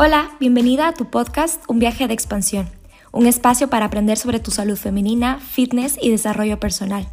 Hola, 0.00 0.30
bienvenida 0.38 0.86
a 0.86 0.92
tu 0.92 1.10
podcast 1.10 1.60
Un 1.66 1.80
viaje 1.80 2.06
de 2.06 2.14
expansión, 2.14 2.68
un 3.10 3.26
espacio 3.26 3.68
para 3.68 3.86
aprender 3.86 4.16
sobre 4.16 4.38
tu 4.38 4.52
salud 4.52 4.76
femenina, 4.76 5.40
fitness 5.40 5.98
y 6.00 6.08
desarrollo 6.08 6.60
personal. 6.60 7.08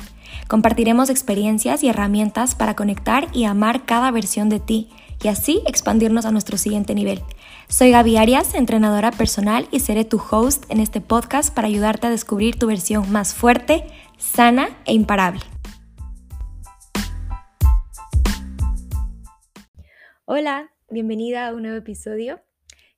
Compartiremos 0.48 1.10
experiencias 1.10 1.82
y 1.82 1.90
herramientas 1.90 2.54
para 2.54 2.76
conectar 2.76 3.28
y 3.34 3.46
amar 3.46 3.86
cada 3.86 4.12
versión 4.12 4.50
de 4.50 4.60
ti 4.60 4.92
y 5.24 5.30
así 5.30 5.64
expandirnos 5.66 6.26
a 6.28 6.32
nuestro 6.32 6.60
siguiente 6.60 6.94
nivel. 6.94 7.24
Soy 7.70 7.90
Gaby 7.90 8.18
Arias, 8.18 8.54
entrenadora 8.54 9.10
personal 9.10 9.68
y 9.72 9.80
seré 9.80 10.06
tu 10.06 10.22
host 10.30 10.66
en 10.70 10.80
este 10.80 11.02
podcast 11.02 11.52
para 11.52 11.68
ayudarte 11.68 12.06
a 12.06 12.12
descubrir 12.12 12.60
tu 12.60 12.68
versión 12.68 13.12
más 13.12 13.34
fuerte, 13.34 13.84
sana 14.20 14.70
e 14.86 14.94
imparable. 14.94 15.42
Hola, 20.26 20.70
bienvenida 20.92 21.48
a 21.48 21.54
un 21.56 21.64
nuevo 21.64 21.78
episodio. 21.78 22.42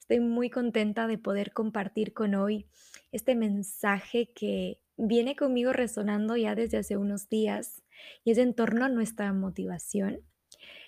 Estoy 0.10 0.22
muy 0.22 0.50
contenta 0.50 1.06
de 1.06 1.18
poder 1.18 1.52
compartir 1.52 2.14
con 2.14 2.34
hoy 2.34 2.66
este 3.12 3.36
mensaje 3.36 4.32
que 4.34 4.80
viene 4.96 5.36
conmigo 5.36 5.74
resonando 5.74 6.38
ya 6.38 6.56
desde 6.56 6.78
hace 6.78 6.96
unos 6.96 7.28
días 7.28 7.84
y 8.24 8.32
es 8.32 8.38
en 8.38 8.54
torno 8.54 8.86
a 8.86 8.90
nuestra 8.90 9.34
motivación. 9.34 10.22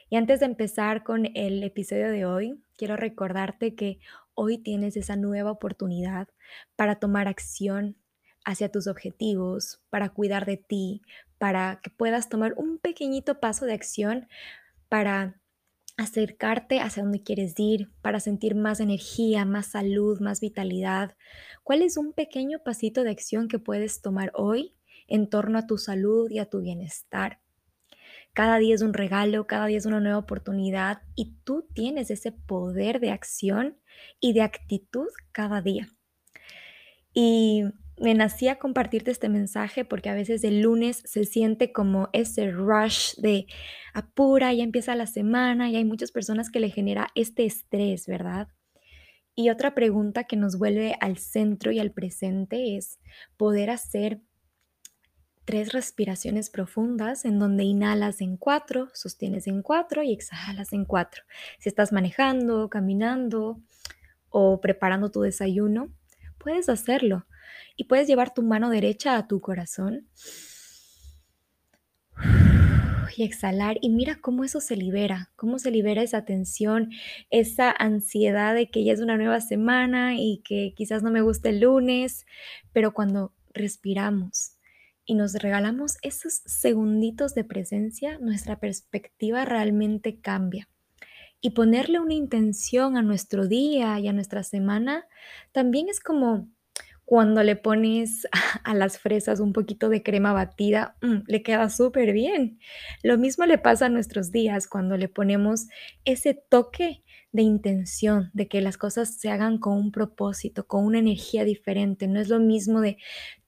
Y 0.09 0.15
antes 0.15 0.39
de 0.39 0.45
empezar 0.45 1.03
con 1.03 1.25
el 1.35 1.61
episodio 1.63 2.09
de 2.11 2.25
hoy, 2.25 2.63
quiero 2.77 2.95
recordarte 2.95 3.75
que 3.75 3.99
hoy 4.35 4.57
tienes 4.57 4.95
esa 4.95 5.17
nueva 5.17 5.51
oportunidad 5.51 6.29
para 6.77 6.95
tomar 6.95 7.27
acción 7.27 7.97
hacia 8.45 8.71
tus 8.71 8.87
objetivos, 8.87 9.81
para 9.89 10.07
cuidar 10.07 10.45
de 10.45 10.55
ti, 10.55 11.01
para 11.37 11.81
que 11.83 11.89
puedas 11.89 12.29
tomar 12.29 12.53
un 12.55 12.77
pequeñito 12.77 13.41
paso 13.41 13.65
de 13.65 13.73
acción 13.73 14.29
para 14.87 15.38
acercarte 15.99 16.79
hacia 16.79 17.03
donde 17.03 17.21
quieres 17.21 17.53
ir 17.57 17.91
para 18.01 18.19
sentir 18.19 18.55
más 18.55 18.79
energía, 18.79 19.43
más 19.43 19.67
salud, 19.67 20.19
más 20.21 20.39
vitalidad? 20.39 21.15
¿Cuál 21.63 21.81
es 21.81 21.97
un 21.97 22.13
pequeño 22.13 22.59
pasito 22.63 23.03
de 23.03 23.11
acción 23.11 23.47
que 23.49 23.59
puedes 23.59 24.01
tomar 24.01 24.31
hoy 24.33 24.75
en 25.07 25.29
torno 25.29 25.59
a 25.59 25.67
tu 25.67 25.77
salud 25.77 26.31
y 26.31 26.39
a 26.39 26.49
tu 26.49 26.61
bienestar? 26.61 27.41
Cada 28.33 28.59
día 28.59 28.75
es 28.75 28.81
un 28.81 28.93
regalo, 28.93 29.45
cada 29.45 29.65
día 29.65 29.77
es 29.77 29.85
una 29.85 29.99
nueva 29.99 30.19
oportunidad 30.19 31.01
y 31.15 31.35
tú 31.43 31.67
tienes 31.73 32.09
ese 32.11 32.31
poder 32.31 33.01
de 33.01 33.11
acción 33.11 33.77
y 34.21 34.31
de 34.31 34.43
actitud 34.43 35.07
cada 35.33 35.61
día. 35.61 35.89
Y 37.13 37.63
me 37.99 38.13
nacía 38.13 38.57
compartirte 38.57 39.11
este 39.11 39.29
mensaje 39.29 39.85
porque 39.85 40.09
a 40.09 40.13
veces 40.13 40.43
el 40.43 40.61
lunes 40.61 41.01
se 41.05 41.25
siente 41.25 41.71
como 41.71 42.09
ese 42.13 42.49
rush 42.49 43.15
de 43.17 43.45
apura, 43.93 44.53
ya 44.53 44.63
empieza 44.63 44.95
la 44.95 45.07
semana 45.07 45.69
y 45.69 45.75
hay 45.75 45.85
muchas 45.85 46.11
personas 46.11 46.49
que 46.49 46.59
le 46.59 46.69
genera 46.69 47.09
este 47.15 47.45
estrés, 47.45 48.07
¿verdad? 48.07 48.47
Y 49.35 49.49
otra 49.49 49.75
pregunta 49.75 50.25
que 50.25 50.37
nos 50.37 50.57
vuelve 50.57 50.95
al 50.99 51.17
centro 51.17 51.71
y 51.71 51.79
al 51.79 51.91
presente 51.91 52.77
es 52.77 52.99
poder 53.37 53.69
hacer 53.69 54.21
tres 55.45 55.73
respiraciones 55.73 56.49
profundas 56.49 57.25
en 57.25 57.39
donde 57.39 57.63
inhalas 57.63 58.21
en 58.21 58.37
cuatro, 58.37 58.89
sostienes 58.93 59.47
en 59.47 59.61
cuatro 59.61 60.03
y 60.03 60.13
exhalas 60.13 60.73
en 60.73 60.85
cuatro. 60.85 61.23
Si 61.57 61.69
estás 61.69 61.91
manejando, 61.91 62.69
caminando 62.69 63.59
o 64.29 64.61
preparando 64.61 65.09
tu 65.09 65.21
desayuno, 65.21 65.91
puedes 66.37 66.69
hacerlo 66.69 67.25
y 67.75 67.85
puedes 67.85 68.07
llevar 68.07 68.33
tu 68.33 68.43
mano 68.43 68.69
derecha 68.69 69.17
a 69.17 69.27
tu 69.27 69.41
corazón 69.41 70.07
y 73.17 73.23
exhalar 73.23 73.77
y 73.81 73.89
mira 73.89 74.19
cómo 74.21 74.43
eso 74.43 74.61
se 74.61 74.75
libera, 74.75 75.31
cómo 75.35 75.59
se 75.59 75.71
libera 75.71 76.01
esa 76.01 76.25
tensión, 76.25 76.91
esa 77.29 77.71
ansiedad 77.71 78.55
de 78.55 78.69
que 78.69 78.83
ya 78.83 78.93
es 78.93 79.01
una 79.01 79.17
nueva 79.17 79.41
semana 79.41 80.15
y 80.15 80.41
que 80.43 80.73
quizás 80.75 81.03
no 81.03 81.11
me 81.11 81.21
guste 81.21 81.49
el 81.49 81.61
lunes, 81.61 82.25
pero 82.73 82.93
cuando 82.93 83.33
respiramos 83.53 84.53
y 85.09 85.15
nos 85.15 85.33
regalamos 85.33 85.97
esos 86.03 86.41
segunditos 86.45 87.33
de 87.33 87.43
presencia, 87.43 88.19
nuestra 88.19 88.59
perspectiva 88.59 89.43
realmente 89.43 90.19
cambia. 90.19 90.69
Y 91.41 91.51
ponerle 91.51 91.99
una 91.99 92.13
intención 92.13 92.95
a 92.95 93.01
nuestro 93.01 93.47
día 93.47 93.99
y 93.99 94.07
a 94.07 94.13
nuestra 94.13 94.43
semana 94.43 95.07
también 95.51 95.89
es 95.89 95.99
como 95.99 96.47
cuando 97.09 97.41
le 97.41 97.55
pones 97.55 98.27
a 98.63 98.75
las 98.75 98.99
fresas 98.99 99.39
un 99.39 99.51
poquito 99.51 99.89
de 99.89 100.03
crema 100.03 100.31
batida, 100.31 100.95
mm, 101.01 101.21
le 101.25 101.41
queda 101.41 101.67
súper 101.71 102.13
bien. 102.13 102.59
Lo 103.01 103.17
mismo 103.17 103.47
le 103.47 103.57
pasa 103.57 103.87
a 103.87 103.89
nuestros 103.89 104.31
días 104.31 104.67
cuando 104.67 104.95
le 104.95 105.09
ponemos 105.09 105.65
ese 106.05 106.35
toque 106.35 107.03
de 107.31 107.41
intención, 107.41 108.29
de 108.35 108.47
que 108.47 108.61
las 108.61 108.77
cosas 108.77 109.15
se 109.15 109.31
hagan 109.31 109.57
con 109.57 109.75
un 109.75 109.91
propósito, 109.91 110.67
con 110.67 110.85
una 110.85 110.99
energía 110.99 111.45
diferente. 111.45 112.07
No 112.07 112.19
es 112.19 112.29
lo 112.29 112.39
mismo 112.39 112.79
de 112.79 112.97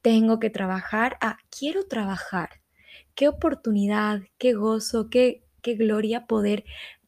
tengo 0.02 0.40
que 0.40 0.50
trabajar 0.50 1.18
a 1.22 1.38
quiero 1.56 1.86
trabajar. 1.86 2.62
Qué 3.14 3.28
oportunidad, 3.28 4.22
qué 4.40 4.54
gozo, 4.54 5.12
qué, 5.12 5.44
qué 5.62 5.76
gloria 5.76 6.26
poder 6.26 6.64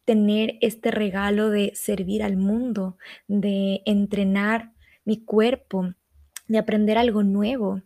tener 0.05 0.59
este 0.61 0.91
regalo 0.91 1.49
de 1.49 1.71
servir 1.73 2.21
al 2.21 2.37
mundo, 2.37 2.99
de 3.27 3.81
entrenar 3.87 4.71
mi 5.03 5.25
cuerpo, 5.25 5.95
de 6.53 6.59
aprender 6.59 6.97
algo 6.97 7.23
nuevo. 7.23 7.81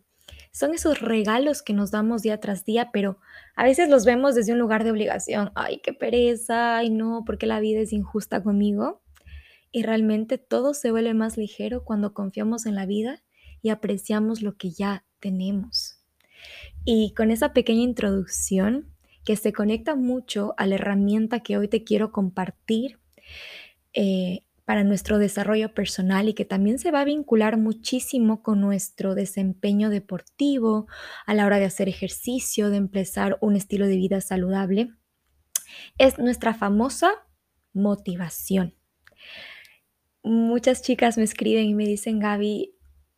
Son 0.52 0.74
esos 0.74 1.00
regalos 1.00 1.62
que 1.62 1.72
nos 1.72 1.90
damos 1.90 2.22
día 2.22 2.38
tras 2.38 2.64
día, 2.64 2.90
pero 2.92 3.18
a 3.56 3.64
veces 3.64 3.88
los 3.88 4.04
vemos 4.04 4.34
desde 4.34 4.52
un 4.52 4.58
lugar 4.58 4.84
de 4.84 4.90
obligación. 4.90 5.50
Ay, 5.54 5.80
qué 5.82 5.92
pereza, 5.94 6.76
ay 6.76 6.90
no, 6.90 7.24
porque 7.26 7.46
la 7.46 7.60
vida 7.60 7.80
es 7.80 7.92
injusta 7.92 8.42
conmigo. 8.42 9.00
Y 9.72 9.82
realmente 9.82 10.36
todo 10.36 10.74
se 10.74 10.90
vuelve 10.90 11.14
más 11.14 11.38
ligero 11.38 11.82
cuando 11.82 12.12
confiamos 12.12 12.66
en 12.66 12.74
la 12.74 12.86
vida 12.86 13.22
y 13.62 13.70
apreciamos 13.70 14.42
lo 14.42 14.56
que 14.56 14.70
ya 14.70 15.04
tenemos. 15.18 16.00
Y 16.84 17.14
con 17.14 17.30
esa 17.30 17.52
pequeña 17.52 17.82
introducción 17.82 18.92
que 19.24 19.36
se 19.36 19.52
conecta 19.52 19.94
mucho 19.94 20.54
a 20.58 20.66
la 20.66 20.74
herramienta 20.76 21.40
que 21.40 21.56
hoy 21.56 21.68
te 21.68 21.84
quiero 21.84 22.12
compartir, 22.12 22.98
eh, 23.94 24.42
para 24.68 24.84
nuestro 24.84 25.16
desarrollo 25.16 25.72
personal 25.72 26.28
y 26.28 26.34
que 26.34 26.44
también 26.44 26.78
se 26.78 26.90
va 26.90 27.00
a 27.00 27.04
vincular 27.06 27.56
muchísimo 27.56 28.42
con 28.42 28.60
nuestro 28.60 29.14
desempeño 29.14 29.88
deportivo 29.88 30.86
a 31.24 31.32
la 31.32 31.46
hora 31.46 31.58
de 31.58 31.64
hacer 31.64 31.88
ejercicio, 31.88 32.68
de 32.68 32.76
empezar 32.76 33.38
un 33.40 33.56
estilo 33.56 33.86
de 33.86 33.96
vida 33.96 34.20
saludable, 34.20 34.90
es 35.96 36.18
nuestra 36.18 36.52
famosa 36.52 37.10
motivación. 37.72 38.74
Muchas 40.22 40.82
chicas 40.82 41.16
me 41.16 41.24
escriben 41.24 41.64
y 41.64 41.74
me 41.74 41.86
dicen, 41.86 42.18
Gaby, 42.18 42.74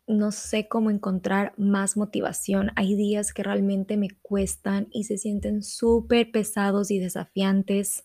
no 0.07 0.31
sé 0.31 0.69
cómo 0.69 0.89
encontrar 0.89 1.53
más 1.57 1.97
motivación. 1.97 2.71
Hay 2.77 2.95
días 2.95 3.33
que 3.33 3.43
realmente 3.43 3.97
me 3.97 4.11
cuestan 4.23 4.87
y 4.93 5.03
se 5.03 5.19
sienten 5.19 5.65
súper 5.65 6.31
pesados 6.31 6.93
y 6.93 7.01
desafiantes 7.01 8.05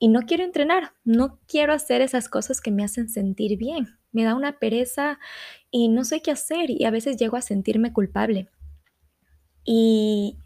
y 0.00 0.08
no 0.08 0.22
quiero 0.22 0.44
entrenar, 0.44 0.94
no 1.04 1.38
quiero 1.46 1.74
hacer 1.74 2.00
esas 2.00 2.30
cosas 2.30 2.62
que 2.62 2.70
me 2.70 2.82
hacen 2.82 3.10
sentir 3.10 3.58
bien. 3.58 3.98
Me 4.12 4.24
da 4.24 4.34
una 4.34 4.58
pereza 4.58 5.20
y 5.70 5.88
no 5.88 6.04
sé 6.04 6.22
qué 6.22 6.30
hacer 6.30 6.70
y 6.70 6.86
a 6.86 6.90
veces 6.90 7.18
llego 7.18 7.36
a 7.36 7.42
sentirme 7.42 7.92
culpable. 7.92 8.48
Y 9.62 10.38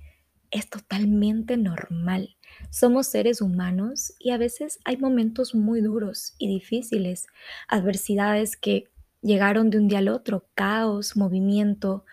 es 0.51 0.69
totalmente 0.69 1.57
normal. 1.57 2.37
Somos 2.71 3.07
seres 3.07 3.41
humanos 3.41 4.13
y 4.19 4.31
a 4.31 4.39
veces 4.39 4.81
hay 4.85 4.97
momentos 4.97 5.55
muy 5.55 5.81
duros 5.81 6.35
y 6.37 6.49
difíciles, 6.49 7.29
adversidades 7.69 8.57
que 8.57 8.91
llegaron 9.23 9.71
de 9.71 9.79
un 9.79 9.87
día 9.87 9.99
al 9.99 10.09
otro, 10.09 10.49
caos, 10.57 11.17
movimiento, 11.17 12.05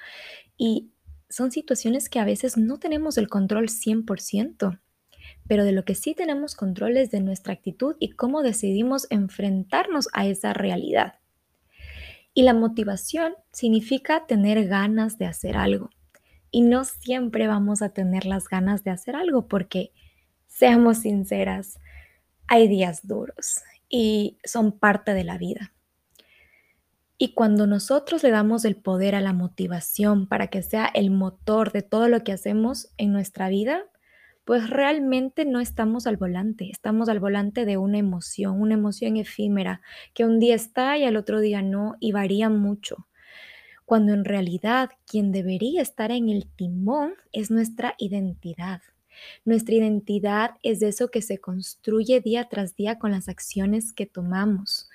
y 0.58 0.92
son 1.28 1.52
situaciones 1.52 2.08
que 2.08 2.20
a 2.20 2.26
veces 2.26 2.56
no 2.56 2.78
tenemos 2.78 3.18
el 3.18 3.30
control 3.30 3.70
100% 3.70 4.80
pero 5.52 5.66
de 5.66 5.74
lo 5.74 5.84
que 5.84 5.96
sí 5.96 6.16
tenemos 6.16 6.56
control 6.56 6.96
es 6.96 7.12
de 7.12 7.20
nuestra 7.20 7.52
actitud 7.52 7.98
y 8.00 8.12
cómo 8.12 8.42
decidimos 8.42 9.06
enfrentarnos 9.10 10.08
a 10.14 10.26
esa 10.26 10.54
realidad. 10.54 11.16
Y 12.34 12.44
la 12.44 12.54
motivación 12.54 13.34
significa 13.52 14.26
tener 14.28 14.66
ganas 14.70 15.18
de 15.18 15.26
hacer 15.26 15.58
algo. 15.58 15.90
Y 16.52 16.62
no 16.62 16.86
siempre 16.86 17.48
vamos 17.48 17.82
a 17.82 17.90
tener 17.90 18.26
las 18.26 18.48
ganas 18.48 18.86
de 18.86 18.92
hacer 18.92 19.14
algo 19.14 19.50
porque, 19.50 19.92
seamos 20.48 21.00
sinceras, 21.00 21.82
hay 22.48 22.70
días 22.70 23.06
duros 23.06 23.58
y 23.90 24.38
son 24.46 24.72
parte 24.72 25.14
de 25.14 25.26
la 25.26 25.38
vida. 25.38 25.74
Y 27.18 27.34
cuando 27.34 27.68
nosotros 27.68 28.24
le 28.24 28.32
damos 28.32 28.64
el 28.64 28.78
poder 28.78 29.16
a 29.16 29.22
la 29.22 29.34
motivación 29.34 30.28
para 30.28 30.48
que 30.48 30.64
sea 30.64 30.86
el 30.86 31.12
motor 31.12 31.74
de 31.74 31.82
todo 31.82 32.08
lo 32.08 32.24
que 32.24 32.32
hacemos 32.32 32.94
en 32.96 33.12
nuestra 33.12 33.50
vida, 33.50 33.91
pues 34.52 34.70
realmente 34.70 35.46
no 35.46 35.62
estamos 35.62 36.08
al 36.08 36.18
volante, 36.18 36.70
estamos 36.70 37.08
al 37.08 37.22
volante 37.22 37.64
de 37.64 37.78
una 37.78 38.00
emoción, 38.00 38.60
una 38.60 38.74
emoción 38.74 39.16
efímera, 39.16 39.80
que 40.14 40.26
un 40.26 40.42
día 40.42 40.56
está 40.56 40.98
y 40.98 41.06
al 41.06 41.16
otro 41.16 41.40
día 41.40 41.62
no, 41.62 41.96
y 42.02 42.12
varía 42.12 42.50
mucho. 42.50 43.08
Cuando 43.86 44.12
en 44.12 44.26
realidad 44.26 44.90
quien 45.06 45.32
debería 45.32 45.82
estar 45.82 46.12
en 46.12 46.28
el 46.28 46.48
timón 46.48 47.14
es 47.32 47.50
nuestra 47.50 47.96
identidad. 47.98 48.82
Nuestra 49.46 49.76
identidad 49.76 50.56
es 50.64 50.82
eso 50.82 51.08
que 51.12 51.22
se 51.22 51.38
construye 51.38 52.20
día 52.20 52.50
tras 52.50 52.76
día 52.76 53.00
con 53.00 53.12
las 53.12 53.30
acciones 53.30 53.94
que 53.94 54.06
tomamos. 54.06 54.90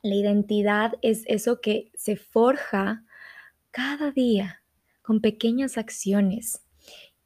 La 0.00 0.14
identidad 0.14 0.92
es 1.02 1.24
eso 1.26 1.60
que 1.60 1.90
se 1.96 2.14
forja 2.14 3.02
cada 3.72 4.12
día 4.12 4.62
con 5.02 5.20
pequeñas 5.20 5.76
acciones. 5.76 6.63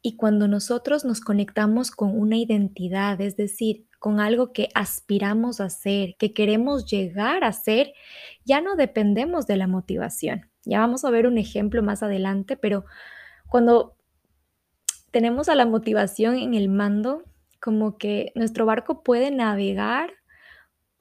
Y 0.01 0.15
cuando 0.15 0.47
nosotros 0.47 1.03
nos 1.03 1.19
conectamos 1.19 1.91
con 1.91 2.17
una 2.17 2.37
identidad, 2.37 3.19
es 3.19 3.35
decir, 3.35 3.85
con 3.99 4.21
algo 4.21 4.53
que 4.53 4.69
aspiramos 4.73 5.59
a 5.59 5.69
ser, 5.69 6.15
que 6.17 6.33
queremos 6.33 6.85
llegar 6.85 7.43
a 7.43 7.51
ser, 7.51 7.93
ya 8.45 8.61
no 8.61 8.75
dependemos 8.75 9.45
de 9.45 9.57
la 9.57 9.67
motivación. 9.67 10.49
Ya 10.63 10.79
vamos 10.79 11.03
a 11.03 11.09
ver 11.09 11.27
un 11.27 11.37
ejemplo 11.37 11.83
más 11.83 12.01
adelante, 12.01 12.55
pero 12.55 12.85
cuando 13.47 13.97
tenemos 15.11 15.49
a 15.49 15.55
la 15.55 15.65
motivación 15.65 16.37
en 16.37 16.53
el 16.53 16.69
mando, 16.69 17.23
como 17.59 17.97
que 17.97 18.31
nuestro 18.35 18.65
barco 18.65 19.03
puede 19.03 19.31
navegar 19.31 20.13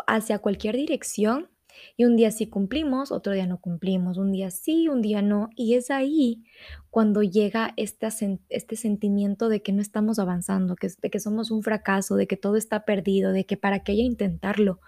hacia 0.07 0.41
cualquier 0.41 0.77
dirección 0.77 1.49
y 1.97 2.05
un 2.05 2.17
día 2.17 2.31
sí 2.31 2.47
cumplimos, 2.47 3.13
otro 3.13 3.33
día 3.33 3.47
no 3.47 3.61
cumplimos, 3.61 4.19
un 4.19 4.33
día 4.33 4.51
sí, 4.51 4.89
un 4.89 5.03
día 5.03 5.23
no. 5.23 5.51
Y 5.57 5.75
es 5.75 5.91
ahí 5.91 6.45
cuando 6.91 7.23
llega 7.23 7.75
este, 7.77 8.09
este 8.49 8.77
sentimiento 8.77 9.49
de 9.49 9.63
que 9.63 9.73
no 9.73 9.83
estamos 9.83 10.19
avanzando, 10.19 10.77
que, 10.77 10.89
de 11.01 11.11
que 11.11 11.21
somos 11.21 11.51
un 11.51 11.63
fracaso, 11.63 12.17
de 12.17 12.27
que 12.27 12.37
todo 12.37 12.57
está 12.57 12.85
perdido, 12.85 13.33
de 13.33 13.47
que 13.47 13.57
para 13.57 13.81
qué 13.81 13.93
intentarlo, 13.93 14.81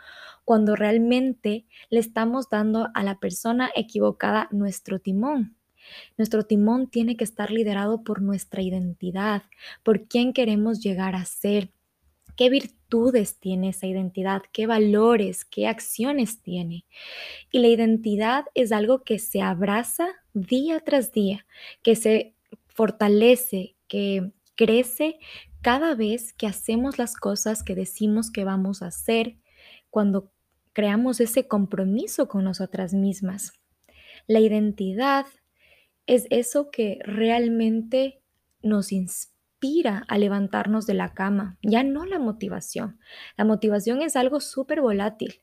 cuando 0.44 0.76
realmente 0.76 1.66
le 1.90 2.00
estamos 2.00 2.48
dando 2.50 2.88
a 2.94 3.02
la 3.02 3.18
persona 3.18 3.70
equivocada 3.74 4.48
nuestro 4.50 4.98
timón. 4.98 5.56
Nuestro 6.16 6.44
timón 6.44 6.88
tiene 6.88 7.16
que 7.16 7.24
estar 7.24 7.50
liderado 7.50 8.02
por 8.02 8.22
nuestra 8.22 8.62
identidad, 8.62 9.42
por 9.82 10.06
quién 10.06 10.32
queremos 10.32 10.80
llegar 10.80 11.14
a 11.14 11.24
ser, 11.24 11.72
qué 12.36 12.50
tiene 13.38 13.70
esa 13.70 13.86
identidad, 13.86 14.42
qué 14.52 14.66
valores, 14.66 15.44
qué 15.44 15.66
acciones 15.66 16.42
tiene. 16.42 16.84
Y 17.50 17.60
la 17.60 17.68
identidad 17.68 18.44
es 18.54 18.72
algo 18.72 19.04
que 19.04 19.18
se 19.18 19.40
abraza 19.40 20.08
día 20.34 20.80
tras 20.80 21.12
día, 21.12 21.46
que 21.82 21.96
se 21.96 22.34
fortalece, 22.68 23.76
que 23.88 24.32
crece 24.56 25.18
cada 25.62 25.94
vez 25.94 26.32
que 26.32 26.46
hacemos 26.46 26.98
las 26.98 27.16
cosas 27.16 27.62
que 27.62 27.74
decimos 27.74 28.30
que 28.30 28.44
vamos 28.44 28.82
a 28.82 28.86
hacer, 28.86 29.36
cuando 29.90 30.30
creamos 30.72 31.20
ese 31.20 31.48
compromiso 31.48 32.28
con 32.28 32.44
nosotras 32.44 32.94
mismas. 32.94 33.52
La 34.26 34.40
identidad 34.40 35.26
es 36.06 36.26
eso 36.30 36.70
que 36.70 36.98
realmente 37.04 38.20
nos 38.62 38.92
inspira 38.92 39.39
inspira 39.60 40.04
a 40.08 40.16
levantarnos 40.16 40.86
de 40.86 40.94
la 40.94 41.12
cama, 41.12 41.58
ya 41.62 41.82
no 41.82 42.06
la 42.06 42.18
motivación. 42.18 42.98
La 43.36 43.44
motivación 43.44 44.00
es 44.00 44.16
algo 44.16 44.40
súper 44.40 44.80
volátil. 44.80 45.42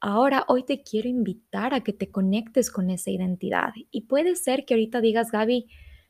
Ahora, 0.00 0.44
hoy 0.48 0.64
te 0.64 0.82
quiero 0.82 1.08
invitar 1.08 1.74
a 1.74 1.82
que 1.82 1.92
te 1.92 2.10
conectes 2.10 2.70
con 2.70 2.88
esa 2.90 3.10
identidad. 3.10 3.72
Y 3.90 4.02
puede 4.02 4.36
ser 4.36 4.64
que 4.64 4.74
ahorita 4.74 5.00
digas, 5.00 5.30
Gaby, 5.30 5.68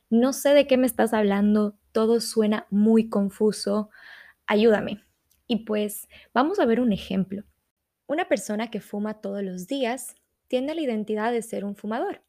no 0.09 0.31
sé 0.31 0.53
de 0.53 0.67
qué 0.67 0.77
me 0.77 0.87
estás 0.87 1.13
hablando, 1.13 1.77
todo 1.91 2.21
suena 2.21 2.65
muy 2.69 3.09
confuso, 3.09 3.89
ayúdame. 4.47 5.03
Y 5.45 5.65
pues 5.65 6.07
vamos 6.33 6.59
a 6.59 6.65
ver 6.65 6.79
un 6.79 6.93
ejemplo. 6.93 7.43
Una 8.07 8.29
persona 8.29 8.71
que 8.71 8.79
fuma 8.79 9.21
todos 9.21 9.43
los 9.43 9.67
días 9.67 10.15
tiene 10.47 10.73
la 10.73 10.81
identidad 10.81 11.31
de 11.31 11.41
ser 11.41 11.65
un 11.65 11.75
fumador. 11.75 12.23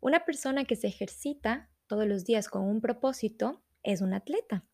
Una 0.00 0.24
persona 0.24 0.64
que 0.64 0.76
se 0.76 0.86
ejercita 0.86 1.70
todos 1.86 2.06
los 2.06 2.24
días 2.24 2.48
con 2.48 2.62
un 2.62 2.80
propósito 2.80 3.62
es 3.92 4.00
un 4.02 4.12
atleta. 4.12 4.64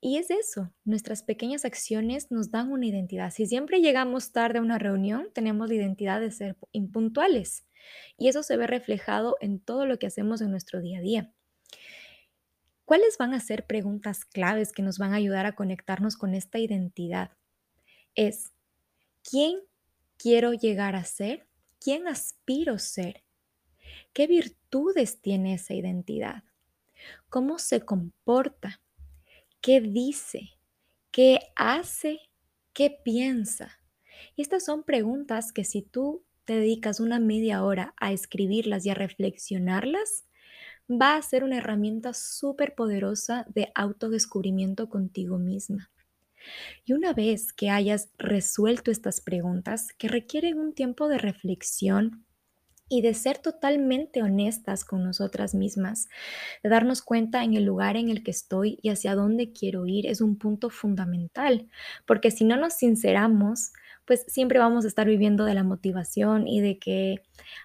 Y 0.00 0.18
es 0.18 0.30
eso, 0.30 0.70
nuestras 0.84 1.22
pequeñas 1.22 1.64
acciones 1.64 2.30
nos 2.30 2.50
dan 2.50 2.70
una 2.70 2.86
identidad. 2.86 3.32
Si 3.32 3.46
siempre 3.46 3.80
llegamos 3.80 4.32
tarde 4.32 4.58
a 4.58 4.62
una 4.62 4.78
reunión, 4.78 5.30
tenemos 5.32 5.68
la 5.68 5.74
identidad 5.74 6.20
de 6.20 6.30
ser 6.30 6.56
impuntuales. 6.72 7.66
Y 8.18 8.28
eso 8.28 8.42
se 8.42 8.56
ve 8.56 8.66
reflejado 8.66 9.36
en 9.40 9.60
todo 9.60 9.86
lo 9.86 9.98
que 9.98 10.06
hacemos 10.06 10.42
en 10.42 10.50
nuestro 10.50 10.80
día 10.80 10.98
a 10.98 11.02
día. 11.02 11.32
¿Cuáles 12.84 13.16
van 13.16 13.32
a 13.32 13.40
ser 13.40 13.66
preguntas 13.66 14.26
claves 14.26 14.72
que 14.72 14.82
nos 14.82 14.98
van 14.98 15.12
a 15.14 15.16
ayudar 15.16 15.46
a 15.46 15.56
conectarnos 15.56 16.16
con 16.16 16.34
esta 16.34 16.58
identidad? 16.58 17.30
Es, 18.14 18.52
¿quién 19.28 19.58
quiero 20.18 20.52
llegar 20.52 20.96
a 20.96 21.04
ser? 21.04 21.48
¿Quién 21.80 22.06
aspiro 22.08 22.78
ser? 22.78 23.24
¿Qué 24.12 24.26
virtudes 24.26 25.22
tiene 25.22 25.54
esa 25.54 25.72
identidad? 25.72 26.44
Cómo 27.28 27.58
se 27.58 27.80
comporta, 27.80 28.80
qué 29.60 29.80
dice, 29.80 30.50
qué 31.10 31.40
hace, 31.56 32.20
qué 32.72 32.96
piensa. 33.04 33.78
Estas 34.36 34.64
son 34.64 34.82
preguntas 34.82 35.52
que 35.52 35.64
si 35.64 35.82
tú 35.82 36.24
te 36.44 36.54
dedicas 36.54 37.00
una 37.00 37.18
media 37.18 37.64
hora 37.64 37.94
a 37.96 38.12
escribirlas 38.12 38.84
y 38.84 38.90
a 38.90 38.94
reflexionarlas, 38.94 40.24
va 40.90 41.16
a 41.16 41.22
ser 41.22 41.44
una 41.44 41.58
herramienta 41.58 42.12
súper 42.12 42.74
poderosa 42.74 43.46
de 43.48 43.72
autodescubrimiento 43.74 44.88
contigo 44.88 45.38
misma. 45.38 45.90
Y 46.84 46.92
una 46.92 47.14
vez 47.14 47.52
que 47.52 47.70
hayas 47.70 48.10
resuelto 48.18 48.90
estas 48.90 49.20
preguntas 49.20 49.88
que 49.96 50.08
requieren 50.08 50.58
un 50.58 50.74
tiempo 50.74 51.08
de 51.08 51.18
reflexión, 51.18 52.26
y 52.88 53.02
de 53.02 53.14
ser 53.14 53.38
totalmente 53.38 54.22
honestas 54.22 54.84
con 54.84 55.02
nosotras 55.02 55.54
mismas, 55.54 56.08
de 56.62 56.70
darnos 56.70 57.02
cuenta 57.02 57.44
en 57.44 57.54
el 57.54 57.64
lugar 57.64 57.96
en 57.96 58.10
el 58.10 58.22
que 58.22 58.30
estoy 58.30 58.78
y 58.82 58.90
hacia 58.90 59.14
dónde 59.14 59.52
quiero 59.52 59.86
ir 59.86 60.06
es 60.06 60.20
un 60.20 60.36
punto 60.36 60.70
fundamental, 60.70 61.68
porque 62.06 62.30
si 62.30 62.44
no 62.44 62.56
nos 62.56 62.74
sinceramos, 62.74 63.72
pues 64.04 64.24
siempre 64.28 64.58
vamos 64.58 64.84
a 64.84 64.88
estar 64.88 65.06
viviendo 65.06 65.44
de 65.44 65.54
la 65.54 65.64
motivación 65.64 66.46
y 66.46 66.60
de 66.60 66.78
que 66.78 67.22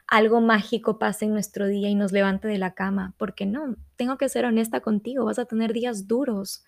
algo 0.08 0.42
mágico 0.42 0.98
pase 0.98 1.26
en 1.26 1.32
nuestro 1.32 1.68
día 1.68 1.90
y 1.90 1.96
nos 1.96 2.12
levante 2.12 2.48
de 2.48 2.58
la 2.58 2.74
cama, 2.74 3.14
porque 3.18 3.46
no, 3.46 3.76
tengo 3.98 4.18
que 4.18 4.30
ser 4.30 4.46
honesta 4.46 4.80
contigo, 4.80 5.26
vas 5.26 5.40
a 5.40 5.46
tener 5.46 5.74
días 5.74 6.08
duros, 6.08 6.64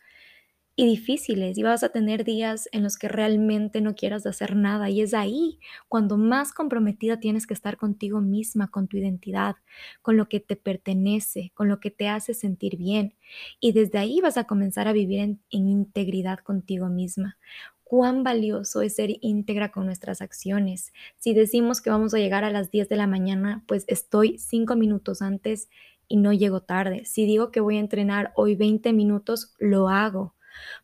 y 0.76 0.86
difíciles 0.86 1.58
y 1.58 1.64
vas 1.64 1.84
a 1.84 1.90
tener 1.90 2.24
días 2.24 2.70
en 2.72 2.84
los 2.84 2.98
que 2.98 3.10
realmente 3.10 3.82
no 3.82 3.94
quieras 3.94 4.26
hacer 4.26 4.56
nada 4.56 4.90
y 4.90 5.02
es 5.02 5.14
ahí 5.14 5.60
cuando 5.90 6.18
más 6.18 6.54
comprometida 6.54 7.20
tienes 7.20 7.46
que 7.46 7.54
estar 7.54 7.78
contigo 7.78 8.22
misma, 8.22 8.70
con 8.70 8.88
tu 8.88 8.98
identidad, 8.98 9.56
con 10.02 10.16
lo 10.16 10.30
que 10.30 10.40
te 10.40 10.56
pertenece, 10.56 11.52
con 11.56 11.68
lo 11.68 11.80
que 11.80 11.92
te 11.92 12.08
hace 12.08 12.34
sentir 12.34 12.78
bien 12.78 13.16
y 13.60 13.74
desde 13.74 14.00
ahí 14.00 14.22
vas 14.22 14.38
a 14.38 14.46
comenzar 14.46 14.88
a 14.88 14.94
vivir 14.94 15.20
en, 15.20 15.42
integridad 15.50 16.40
contigo 16.40 16.88
misma. 16.88 17.38
Cuán 17.84 18.24
valioso 18.24 18.82
es 18.82 18.96
ser 18.96 19.10
íntegra 19.20 19.74
con 19.74 19.86
nuestras 19.86 20.22
acciones. 20.22 20.94
Si 21.18 21.34
decimos 21.34 21.82
que 21.82 21.90
vamos 21.90 22.14
a 22.14 22.20
llegar 22.20 22.46
a 22.46 22.50
las 22.50 22.72
10 22.72 22.88
de 22.88 22.96
la 22.96 23.06
mañana, 23.06 23.66
pues 23.68 23.84
estoy 23.88 24.38
5 24.38 24.78
minutos 24.78 25.22
antes 25.22 25.70
y 26.08 26.16
no 26.16 26.32
llego 26.32 26.62
tarde. 26.62 27.04
Si 27.04 27.26
digo 27.26 27.52
que 27.52 27.60
voy 27.60 27.76
a 27.76 27.82
entrenar 27.82 28.32
hoy 28.38 28.56
20 28.56 28.94
minutos, 28.94 29.54
lo 29.60 29.90
hago 29.90 30.36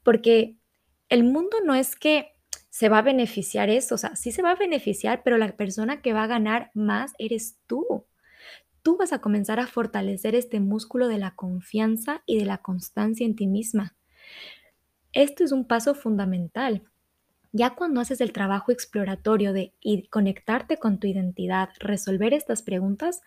porque 0.03 0.55
el 1.09 1.23
mundo 1.23 1.57
no 1.63 1.75
es 1.75 1.95
que 1.95 2.33
se 2.69 2.89
va 2.89 2.99
a 2.99 3.03
beneficiar 3.03 3.69
eso, 3.69 3.95
o 3.95 3.97
sea, 3.97 4.15
sí 4.15 4.31
se 4.31 4.41
va 4.41 4.51
a 4.51 4.55
beneficiar, 4.55 5.23
pero 5.23 5.37
la 5.37 5.55
persona 5.55 6.01
que 6.01 6.13
va 6.13 6.23
a 6.23 6.27
ganar 6.27 6.69
más 6.73 7.13
eres 7.17 7.57
tú. 7.65 8.05
Tú 8.83 8.97
vas 8.97 9.13
a 9.13 9.19
comenzar 9.19 9.59
a 9.59 9.67
fortalecer 9.67 10.35
este 10.35 10.59
músculo 10.59 11.07
de 11.07 11.17
la 11.17 11.33
confianza 11.35 12.21
y 12.25 12.37
de 12.37 12.45
la 12.45 12.59
constancia 12.59 13.25
en 13.25 13.35
ti 13.35 13.47
misma. 13.47 13.95
Esto 15.11 15.43
es 15.43 15.51
un 15.51 15.65
paso 15.65 15.95
fundamental. 15.95 16.83
Ya 17.51 17.71
cuando 17.71 18.01
haces 18.01 18.21
el 18.21 18.31
trabajo 18.31 18.71
exploratorio 18.71 19.53
de 19.53 19.73
conectarte 20.11 20.77
con 20.77 20.99
tu 20.99 21.07
identidad, 21.07 21.69
resolver 21.79 22.33
estas 22.33 22.61
preguntas, 22.61 23.21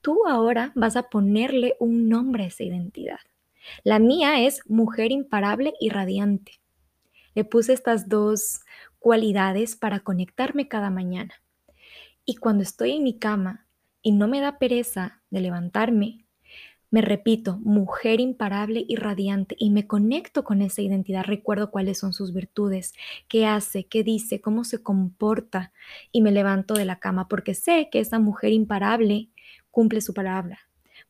tú 0.00 0.26
ahora 0.26 0.72
vas 0.74 0.96
a 0.96 1.04
ponerle 1.04 1.76
un 1.78 2.08
nombre 2.08 2.44
a 2.44 2.46
esa 2.48 2.64
identidad. 2.64 3.20
La 3.84 3.98
mía 3.98 4.40
es 4.44 4.60
mujer 4.68 5.12
imparable 5.12 5.74
y 5.80 5.90
radiante. 5.90 6.60
Le 7.34 7.44
puse 7.44 7.72
estas 7.72 8.08
dos 8.08 8.60
cualidades 8.98 9.76
para 9.76 10.00
conectarme 10.00 10.68
cada 10.68 10.90
mañana. 10.90 11.34
Y 12.24 12.36
cuando 12.36 12.62
estoy 12.62 12.92
en 12.92 13.02
mi 13.02 13.18
cama 13.18 13.66
y 14.02 14.12
no 14.12 14.28
me 14.28 14.40
da 14.40 14.58
pereza 14.58 15.22
de 15.30 15.40
levantarme, 15.40 16.24
me 16.90 17.02
repito, 17.02 17.58
mujer 17.58 18.18
imparable 18.20 18.84
y 18.86 18.96
radiante, 18.96 19.54
y 19.58 19.70
me 19.70 19.86
conecto 19.86 20.42
con 20.42 20.60
esa 20.60 20.82
identidad, 20.82 21.22
recuerdo 21.24 21.70
cuáles 21.70 21.98
son 21.98 22.12
sus 22.12 22.32
virtudes, 22.34 22.94
qué 23.28 23.46
hace, 23.46 23.86
qué 23.86 24.02
dice, 24.02 24.40
cómo 24.40 24.64
se 24.64 24.82
comporta, 24.82 25.72
y 26.10 26.20
me 26.20 26.32
levanto 26.32 26.74
de 26.74 26.84
la 26.84 26.98
cama 26.98 27.28
porque 27.28 27.54
sé 27.54 27.88
que 27.92 28.00
esa 28.00 28.18
mujer 28.18 28.52
imparable 28.52 29.28
cumple 29.70 30.00
su 30.00 30.14
palabra, 30.14 30.58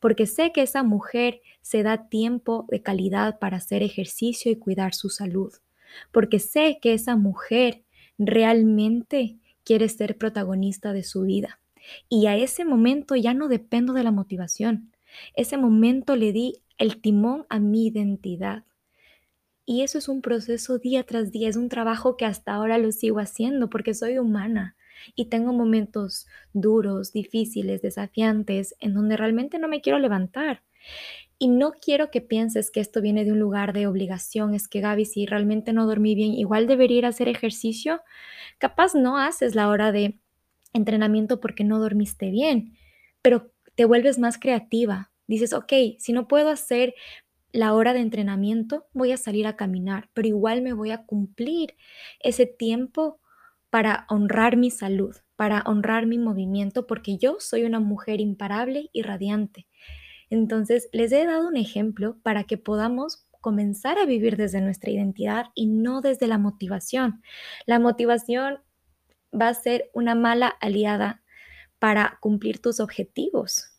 porque 0.01 0.25
sé 0.25 0.51
que 0.51 0.63
esa 0.63 0.83
mujer 0.83 1.41
se 1.61 1.83
da 1.83 2.09
tiempo 2.09 2.65
de 2.69 2.81
calidad 2.81 3.39
para 3.39 3.57
hacer 3.57 3.83
ejercicio 3.83 4.51
y 4.51 4.57
cuidar 4.57 4.93
su 4.93 5.09
salud, 5.09 5.53
porque 6.11 6.39
sé 6.39 6.79
que 6.81 6.93
esa 6.93 7.15
mujer 7.15 7.83
realmente 8.17 9.37
quiere 9.63 9.87
ser 9.87 10.17
protagonista 10.17 10.91
de 10.91 11.03
su 11.03 11.21
vida. 11.21 11.59
Y 12.09 12.25
a 12.25 12.35
ese 12.35 12.65
momento 12.65 13.15
ya 13.15 13.33
no 13.33 13.47
dependo 13.47 13.93
de 13.93 14.03
la 14.03 14.11
motivación. 14.11 14.91
Ese 15.35 15.57
momento 15.57 16.15
le 16.15 16.31
di 16.31 16.63
el 16.77 16.99
timón 16.99 17.45
a 17.49 17.59
mi 17.59 17.87
identidad. 17.87 18.63
Y 19.65 19.83
eso 19.83 19.99
es 19.99 20.09
un 20.09 20.21
proceso 20.21 20.79
día 20.79 21.03
tras 21.03 21.31
día, 21.31 21.47
es 21.47 21.55
un 21.55 21.69
trabajo 21.69 22.17
que 22.17 22.25
hasta 22.25 22.53
ahora 22.53 22.79
lo 22.79 22.91
sigo 22.91 23.19
haciendo 23.19 23.69
porque 23.69 23.93
soy 23.93 24.17
humana. 24.17 24.75
Y 25.15 25.25
tengo 25.25 25.53
momentos 25.53 26.27
duros, 26.53 27.13
difíciles, 27.13 27.81
desafiantes, 27.81 28.75
en 28.79 28.93
donde 28.93 29.17
realmente 29.17 29.59
no 29.59 29.67
me 29.67 29.81
quiero 29.81 29.99
levantar. 29.99 30.63
Y 31.37 31.47
no 31.47 31.71
quiero 31.71 32.11
que 32.11 32.21
pienses 32.21 32.69
que 32.69 32.79
esto 32.79 33.01
viene 33.01 33.25
de 33.25 33.31
un 33.31 33.39
lugar 33.39 33.73
de 33.73 33.87
obligación, 33.87 34.53
es 34.53 34.67
que 34.67 34.79
Gaby, 34.79 35.05
si 35.05 35.25
realmente 35.25 35.73
no 35.73 35.87
dormí 35.87 36.13
bien, 36.13 36.33
igual 36.33 36.67
debería 36.67 36.99
ir 36.99 37.05
a 37.05 37.09
hacer 37.09 37.27
ejercicio. 37.27 38.01
Capaz 38.59 38.93
no 38.93 39.17
haces 39.17 39.55
la 39.55 39.67
hora 39.67 39.91
de 39.91 40.19
entrenamiento 40.73 41.39
porque 41.39 41.63
no 41.63 41.79
dormiste 41.79 42.29
bien, 42.29 42.77
pero 43.21 43.51
te 43.75 43.85
vuelves 43.85 44.19
más 44.19 44.37
creativa. 44.37 45.11
Dices, 45.27 45.53
ok, 45.53 45.73
si 45.97 46.13
no 46.13 46.27
puedo 46.27 46.49
hacer 46.49 46.93
la 47.53 47.73
hora 47.73 47.93
de 47.93 48.01
entrenamiento, 48.01 48.87
voy 48.93 49.11
a 49.11 49.17
salir 49.17 49.47
a 49.47 49.55
caminar, 49.55 50.09
pero 50.13 50.27
igual 50.27 50.61
me 50.61 50.73
voy 50.73 50.91
a 50.91 51.05
cumplir 51.05 51.75
ese 52.19 52.45
tiempo 52.45 53.19
para 53.71 54.05
honrar 54.09 54.57
mi 54.57 54.69
salud, 54.69 55.15
para 55.35 55.63
honrar 55.65 56.05
mi 56.05 56.19
movimiento, 56.19 56.85
porque 56.85 57.17
yo 57.17 57.37
soy 57.39 57.63
una 57.63 57.79
mujer 57.79 58.21
imparable 58.21 58.91
y 58.93 59.01
radiante. 59.01 59.67
Entonces, 60.29 60.89
les 60.93 61.11
he 61.11 61.25
dado 61.25 61.47
un 61.47 61.57
ejemplo 61.57 62.17
para 62.21 62.43
que 62.43 62.57
podamos 62.57 63.25
comenzar 63.41 63.97
a 63.97 64.05
vivir 64.05 64.37
desde 64.37 64.61
nuestra 64.61 64.91
identidad 64.91 65.47
y 65.55 65.67
no 65.67 66.01
desde 66.01 66.27
la 66.27 66.37
motivación. 66.37 67.23
La 67.65 67.79
motivación 67.79 68.59
va 69.33 69.47
a 69.47 69.53
ser 69.53 69.89
una 69.93 70.15
mala 70.15 70.47
aliada 70.47 71.23
para 71.79 72.19
cumplir 72.21 72.61
tus 72.61 72.79
objetivos. 72.79 73.70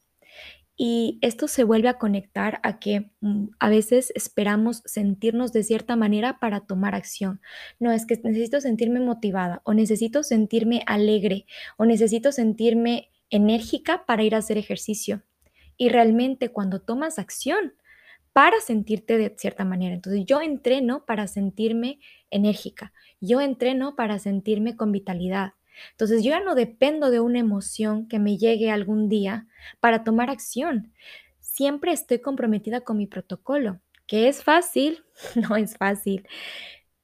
Y 0.84 1.20
esto 1.20 1.46
se 1.46 1.62
vuelve 1.62 1.86
a 1.88 1.96
conectar 1.96 2.58
a 2.64 2.80
que 2.80 3.12
mm, 3.20 3.50
a 3.60 3.68
veces 3.68 4.12
esperamos 4.16 4.82
sentirnos 4.84 5.52
de 5.52 5.62
cierta 5.62 5.94
manera 5.94 6.40
para 6.40 6.66
tomar 6.66 6.96
acción. 6.96 7.40
No 7.78 7.92
es 7.92 8.04
que 8.04 8.16
necesito 8.24 8.60
sentirme 8.60 8.98
motivada 8.98 9.62
o 9.62 9.74
necesito 9.74 10.24
sentirme 10.24 10.82
alegre 10.86 11.46
o 11.76 11.84
necesito 11.84 12.32
sentirme 12.32 13.12
enérgica 13.30 14.04
para 14.06 14.24
ir 14.24 14.34
a 14.34 14.38
hacer 14.38 14.58
ejercicio 14.58 15.22
y 15.76 15.88
realmente 15.88 16.48
cuando 16.48 16.80
tomas 16.80 17.20
acción 17.20 17.74
para 18.32 18.58
sentirte 18.60 19.18
de 19.18 19.32
cierta 19.38 19.64
manera. 19.64 19.94
Entonces 19.94 20.24
yo 20.26 20.40
entreno 20.40 21.06
para 21.06 21.28
sentirme 21.28 22.00
enérgica, 22.28 22.92
yo 23.20 23.40
entreno 23.40 23.94
para 23.94 24.18
sentirme 24.18 24.74
con 24.74 24.90
vitalidad. 24.90 25.52
Entonces 25.90 26.22
yo 26.22 26.30
ya 26.30 26.40
no 26.40 26.54
dependo 26.54 27.10
de 27.10 27.20
una 27.20 27.38
emoción 27.38 28.08
que 28.08 28.18
me 28.18 28.38
llegue 28.38 28.70
algún 28.70 29.08
día 29.08 29.46
para 29.80 30.04
tomar 30.04 30.30
acción. 30.30 30.92
Siempre 31.40 31.92
estoy 31.92 32.20
comprometida 32.20 32.82
con 32.82 32.96
mi 32.96 33.06
protocolo. 33.06 33.80
¿Que 34.06 34.28
es 34.28 34.42
fácil? 34.42 35.04
No 35.50 35.56
es 35.56 35.76
fácil. 35.76 36.26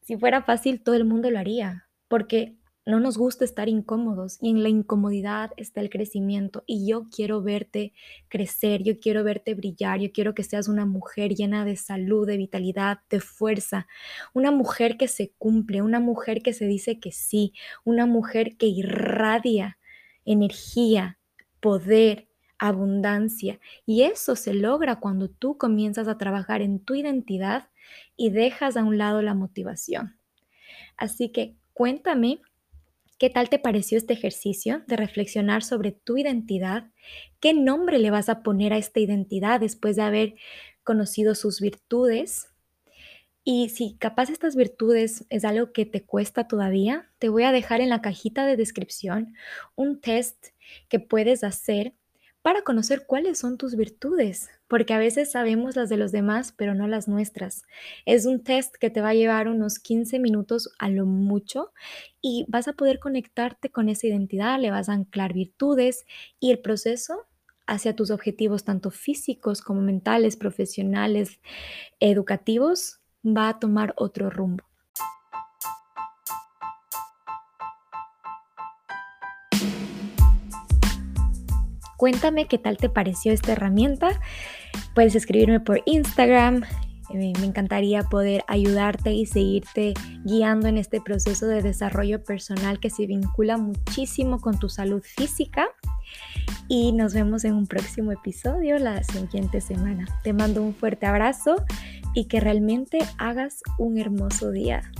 Si 0.02 0.16
fuera 0.16 0.42
fácil, 0.42 0.82
todo 0.82 0.94
el 0.94 1.04
mundo 1.04 1.30
lo 1.30 1.38
haría, 1.38 1.88
porque 2.08 2.57
no 2.88 3.00
nos 3.00 3.18
gusta 3.18 3.44
estar 3.44 3.68
incómodos 3.68 4.38
y 4.40 4.48
en 4.48 4.62
la 4.62 4.70
incomodidad 4.70 5.50
está 5.58 5.82
el 5.82 5.90
crecimiento 5.90 6.64
y 6.66 6.88
yo 6.88 7.04
quiero 7.14 7.42
verte 7.42 7.92
crecer, 8.28 8.82
yo 8.82 8.98
quiero 8.98 9.22
verte 9.22 9.52
brillar, 9.52 10.00
yo 10.00 10.10
quiero 10.10 10.34
que 10.34 10.42
seas 10.42 10.68
una 10.68 10.86
mujer 10.86 11.34
llena 11.34 11.66
de 11.66 11.76
salud, 11.76 12.26
de 12.26 12.38
vitalidad, 12.38 13.00
de 13.10 13.20
fuerza, 13.20 13.86
una 14.32 14.50
mujer 14.52 14.96
que 14.96 15.06
se 15.06 15.34
cumple, 15.36 15.82
una 15.82 16.00
mujer 16.00 16.42
que 16.42 16.54
se 16.54 16.64
dice 16.64 16.98
que 16.98 17.12
sí, 17.12 17.52
una 17.84 18.06
mujer 18.06 18.56
que 18.56 18.66
irradia 18.66 19.76
energía, 20.24 21.18
poder, 21.60 22.28
abundancia 22.58 23.60
y 23.84 24.04
eso 24.04 24.34
se 24.34 24.54
logra 24.54 24.98
cuando 24.98 25.28
tú 25.28 25.58
comienzas 25.58 26.08
a 26.08 26.16
trabajar 26.16 26.62
en 26.62 26.80
tu 26.80 26.94
identidad 26.94 27.68
y 28.16 28.30
dejas 28.30 28.78
a 28.78 28.82
un 28.82 28.96
lado 28.96 29.20
la 29.20 29.34
motivación. 29.34 30.18
Así 30.96 31.28
que 31.28 31.54
cuéntame 31.74 32.40
¿Qué 33.18 33.30
tal 33.30 33.48
te 33.48 33.58
pareció 33.58 33.98
este 33.98 34.12
ejercicio 34.12 34.84
de 34.86 34.96
reflexionar 34.96 35.64
sobre 35.64 35.90
tu 35.90 36.16
identidad? 36.16 36.92
¿Qué 37.40 37.52
nombre 37.52 37.98
le 37.98 38.12
vas 38.12 38.28
a 38.28 38.44
poner 38.44 38.72
a 38.72 38.78
esta 38.78 39.00
identidad 39.00 39.58
después 39.58 39.96
de 39.96 40.02
haber 40.02 40.34
conocido 40.84 41.34
sus 41.34 41.60
virtudes? 41.60 42.46
Y 43.42 43.70
si 43.70 43.96
capaz 43.96 44.30
estas 44.30 44.54
virtudes 44.54 45.26
es 45.30 45.44
algo 45.44 45.72
que 45.72 45.84
te 45.84 46.04
cuesta 46.04 46.46
todavía, 46.46 47.10
te 47.18 47.28
voy 47.28 47.42
a 47.42 47.50
dejar 47.50 47.80
en 47.80 47.88
la 47.88 48.02
cajita 48.02 48.46
de 48.46 48.56
descripción 48.56 49.34
un 49.74 50.00
test 50.00 50.48
que 50.88 51.00
puedes 51.00 51.42
hacer 51.42 51.94
para 52.48 52.62
conocer 52.62 53.04
cuáles 53.06 53.38
son 53.38 53.58
tus 53.58 53.76
virtudes, 53.76 54.48
porque 54.68 54.94
a 54.94 54.98
veces 54.98 55.32
sabemos 55.32 55.76
las 55.76 55.90
de 55.90 55.98
los 55.98 56.12
demás, 56.12 56.54
pero 56.56 56.74
no 56.74 56.88
las 56.88 57.06
nuestras. 57.06 57.64
Es 58.06 58.24
un 58.24 58.42
test 58.42 58.74
que 58.76 58.88
te 58.88 59.02
va 59.02 59.10
a 59.10 59.14
llevar 59.14 59.48
unos 59.48 59.78
15 59.78 60.18
minutos 60.18 60.72
a 60.78 60.88
lo 60.88 61.04
mucho 61.04 61.74
y 62.22 62.46
vas 62.48 62.66
a 62.66 62.72
poder 62.72 63.00
conectarte 63.00 63.68
con 63.68 63.90
esa 63.90 64.06
identidad, 64.06 64.58
le 64.58 64.70
vas 64.70 64.88
a 64.88 64.94
anclar 64.94 65.34
virtudes 65.34 66.06
y 66.40 66.50
el 66.50 66.60
proceso 66.60 67.26
hacia 67.66 67.94
tus 67.94 68.10
objetivos, 68.10 68.64
tanto 68.64 68.90
físicos 68.90 69.60
como 69.60 69.82
mentales, 69.82 70.38
profesionales, 70.38 71.40
educativos, 72.00 73.00
va 73.22 73.50
a 73.50 73.58
tomar 73.58 73.92
otro 73.98 74.30
rumbo. 74.30 74.67
Cuéntame 81.98 82.46
qué 82.46 82.58
tal 82.58 82.76
te 82.76 82.88
pareció 82.88 83.32
esta 83.32 83.52
herramienta. 83.52 84.20
Puedes 84.94 85.16
escribirme 85.16 85.58
por 85.58 85.82
Instagram. 85.84 86.62
Eh, 87.12 87.32
me 87.40 87.46
encantaría 87.46 88.04
poder 88.04 88.44
ayudarte 88.46 89.12
y 89.14 89.26
seguirte 89.26 89.94
guiando 90.24 90.68
en 90.68 90.78
este 90.78 91.00
proceso 91.00 91.48
de 91.48 91.60
desarrollo 91.60 92.22
personal 92.22 92.78
que 92.78 92.88
se 92.88 93.06
vincula 93.06 93.56
muchísimo 93.56 94.40
con 94.40 94.60
tu 94.60 94.68
salud 94.68 95.02
física. 95.02 95.66
Y 96.68 96.92
nos 96.92 97.14
vemos 97.14 97.44
en 97.44 97.54
un 97.54 97.66
próximo 97.66 98.12
episodio 98.12 98.78
la 98.78 99.02
siguiente 99.02 99.60
semana. 99.60 100.06
Te 100.22 100.32
mando 100.32 100.62
un 100.62 100.76
fuerte 100.76 101.06
abrazo 101.06 101.64
y 102.14 102.26
que 102.26 102.38
realmente 102.38 103.00
hagas 103.18 103.60
un 103.76 103.98
hermoso 103.98 104.52
día, 104.52 104.92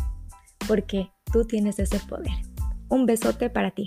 porque 0.67 1.13
tú 1.33 1.45
tienes 1.45 1.79
ese 1.79 2.01
poder. 2.01 2.33
Un 2.89 3.07
besote 3.07 3.51
para 3.51 3.71
ti. 3.71 3.87